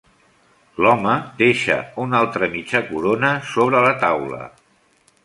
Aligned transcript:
L'home 0.85 1.17
deixa 1.41 1.77
una 2.05 2.17
altra 2.21 2.49
mitja 2.55 2.81
corona 2.87 3.31
sobre 3.51 3.83
la 3.89 3.93
taula. 4.07 4.41